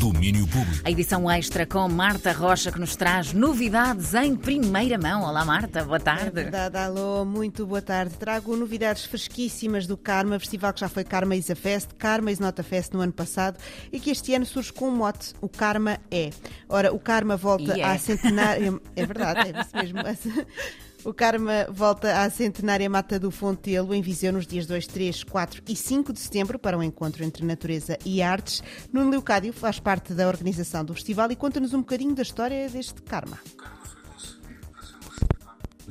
[0.00, 0.80] Domínio Público.
[0.82, 5.24] A edição extra com Marta Rocha, que nos traz novidades em primeira mão.
[5.24, 6.28] Olá, Marta, boa tarde.
[6.28, 8.14] É verdade, alô, muito boa tarde.
[8.14, 12.38] Trago novidades fresquíssimas do Karma, festival que já foi Karma Is a Fest, Karma Is
[12.38, 13.58] Not a Fest no ano passado
[13.92, 16.30] e que este ano surge com um mote: o Karma é.
[16.66, 17.92] Ora, o Karma volta yeah.
[17.92, 18.80] à centenária.
[18.96, 19.98] É verdade, é isso mesmo.
[21.02, 25.62] O Karma volta à centenária Mata do Fontelo, em Viseu, nos dias 2, 3, 4
[25.66, 28.62] e 5 de setembro, para um encontro entre natureza e artes.
[28.92, 33.00] Nuno Leocádio faz parte da organização do festival e conta-nos um bocadinho da história deste
[33.02, 33.38] Karma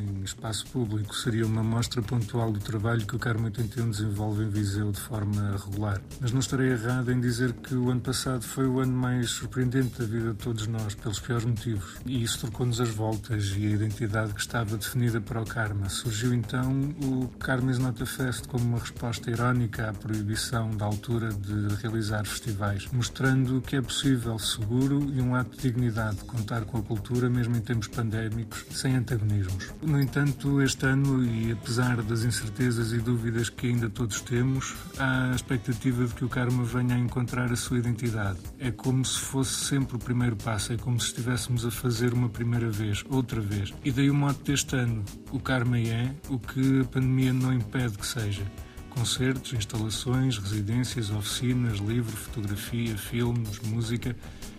[0.00, 4.48] em espaço público seria uma mostra pontual do trabalho que o Carmo 81 desenvolve em
[4.48, 6.00] Viseu de forma regular.
[6.20, 9.98] Mas não estarei errado em dizer que o ano passado foi o ano mais surpreendente
[9.98, 11.96] da vida de todos nós, pelos piores motivos.
[12.06, 15.88] E isso trocou-nos as voltas e a identidade que estava definida para o Karma.
[15.88, 16.72] Surgiu então
[17.02, 21.74] o Karma is Not a Fest como uma resposta irónica à proibição da altura de
[21.82, 26.82] realizar festivais, mostrando que é possível, seguro e um ato de dignidade contar com a
[26.82, 29.70] cultura mesmo em tempos pandémicos, sem antagonismos.
[29.88, 35.30] No entanto, este ano, e apesar das incertezas e dúvidas que ainda todos temos, há
[35.32, 38.38] a expectativa de que o karma venha a encontrar a sua identidade.
[38.58, 42.28] É como se fosse sempre o primeiro passo, é como se estivéssemos a fazer uma
[42.28, 43.72] primeira vez, outra vez.
[43.82, 47.96] E daí o modo deste ano: o karma é o que a pandemia não impede
[47.96, 48.44] que seja
[48.90, 54.14] concertos, instalações, residências, oficinas, livro, fotografia, filmes, música.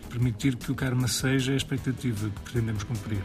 [0.09, 3.22] Permitir que o karma seja a expectativa que pretendemos cumprir.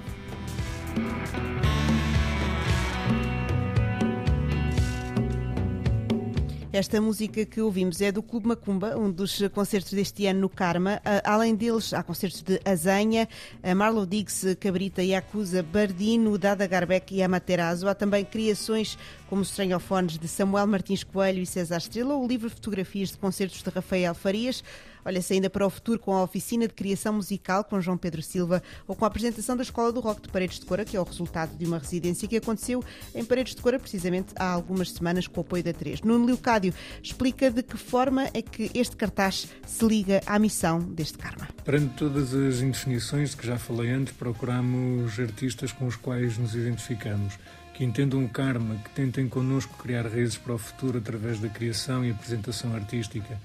[6.75, 11.00] Esta música que ouvimos é do Clube Macumba, um dos concertos deste ano no Karma.
[11.22, 13.28] Além deles, há concertos de Azanha,
[13.77, 17.87] Marlow Diggs, Cabrita, Yakuza, Bardino, Dada Garbeck e Amaterasu.
[17.87, 18.98] Há também criações
[19.31, 23.19] como Estranhofones de Samuel Martins Coelho e César Estrela, ou o livro de fotografias de
[23.19, 24.65] concertos de Rafael Farias.
[25.05, 28.62] Olha-se ainda para o futuro com a oficina de criação musical com João Pedro Silva
[28.86, 31.05] ou com a apresentação da Escola do Rock de Paredes de Cora, que é o
[31.05, 32.83] resultado de uma residência que aconteceu
[33.15, 36.03] em Paredes de Cora precisamente há algumas semanas com o apoio da 3.
[36.03, 36.72] Nuno Leocádio
[37.03, 41.48] explica de que forma é que este cartaz se liga à missão deste Karma.
[41.65, 46.54] Perante todas as indefinições de que já falei antes, procuramos artistas com os quais nos
[46.54, 47.34] identificamos
[47.75, 52.04] que entendam o karma, que tentem connosco criar raízes para o futuro através da criação
[52.04, 53.36] e apresentação artística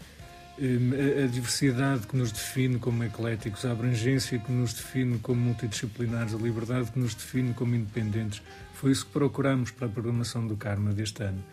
[1.23, 6.37] a diversidade que nos define como ecléticos, a abrangência que nos define como multidisciplinares, a
[6.37, 8.41] liberdade que nos define como independentes.
[8.73, 11.43] Foi isso que procuramos para a programação do Karma deste ano.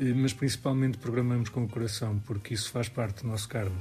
[0.00, 3.76] Hum, mas principalmente programamos com o coração, porque isso faz parte do nosso Karma.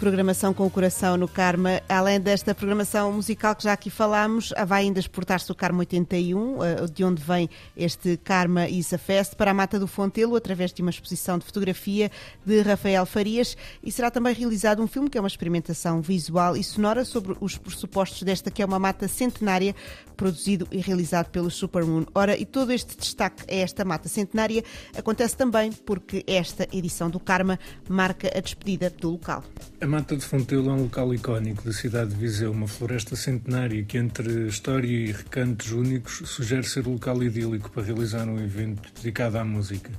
[0.00, 1.82] Programação com o coração no Karma.
[1.86, 6.86] Além desta programação musical que já aqui falámos, vai ainda exportar-se o Karma 81, eh,
[6.90, 10.90] de onde vem este Karma Isa Fest, para a Mata do Fontelo, através de uma
[10.90, 12.10] exposição de fotografia
[12.46, 13.58] de Rafael Farias.
[13.82, 17.58] E será também realizado um filme que é uma experimentação visual e sonora sobre os
[17.58, 19.76] pressupostos desta que é uma mata centenária,
[20.16, 22.06] produzido e realizado pelo Supermoon.
[22.14, 24.64] Ora, e todo este destaque a esta mata centenária
[24.96, 29.44] acontece também porque esta edição do Karma marca a despedida do local.
[29.90, 33.98] Mata de Fontelo é um local icónico da cidade de Viseu, uma floresta centenária que,
[33.98, 39.36] entre história e recantos únicos, sugere ser o local idílico para realizar um evento dedicado
[39.36, 39.90] à música.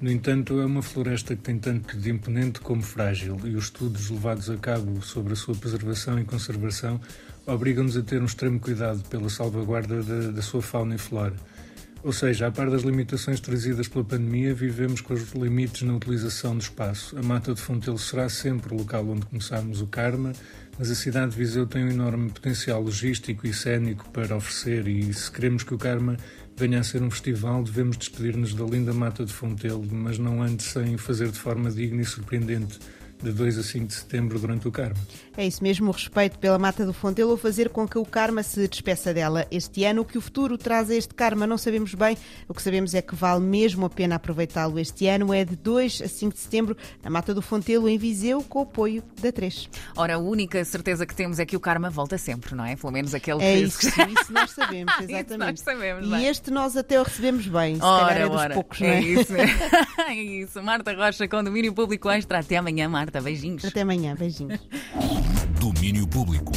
[0.00, 4.10] No entanto, é uma floresta que tem tanto de imponente como frágil, e os estudos
[4.10, 7.00] levados a cabo sobre a sua preservação e conservação
[7.46, 11.36] obrigam-nos a ter um extremo cuidado pela salvaguarda da, da sua fauna e flora.
[12.06, 16.56] Ou seja, a par das limitações trazidas pela pandemia, vivemos com os limites na utilização
[16.56, 17.18] do espaço.
[17.18, 20.32] A Mata de Fontelo será sempre o local onde começamos o Karma,
[20.78, 25.12] mas a cidade de Viseu tem um enorme potencial logístico e cénico para oferecer e
[25.12, 26.16] se queremos que o Karma
[26.56, 30.66] venha a ser um festival, devemos despedir-nos da linda Mata de Fontelo, mas não antes
[30.66, 32.78] sem fazer de forma digna e surpreendente
[33.22, 34.96] de 2 a 5 de setembro durante o Karma.
[35.36, 38.66] É isso mesmo, o respeito pela Mata do Fontelo fazer com que o Karma se
[38.68, 40.02] despeça dela este ano.
[40.02, 42.16] O que o futuro traz a este Karma não sabemos bem.
[42.48, 45.32] O que sabemos é que vale mesmo a pena aproveitá-lo este ano.
[45.34, 48.62] É de 2 a 5 de setembro na Mata do Fontelo, em Viseu, com o
[48.62, 49.68] apoio da 3.
[49.96, 52.76] Ora, a única certeza que temos é que o Karma volta sempre, não é?
[52.76, 53.62] Pelo menos aquele é que...
[53.64, 55.38] Isso, isso nós sabemos, exatamente.
[55.38, 56.26] nós sabemos, e bem.
[56.26, 58.54] este nós até o recebemos bem, se ora, calhar é dos ora.
[58.54, 58.96] poucos, não é?
[58.96, 59.32] É isso,
[60.08, 60.62] é isso.
[60.62, 62.38] Marta Rocha com Domínio Público Extra.
[62.38, 63.20] Até amanhã, Marta.
[63.20, 63.64] Beijinhos.
[63.64, 64.14] Até amanhã.
[64.16, 64.58] Beijinhos.
[65.60, 66.52] Domínio Público.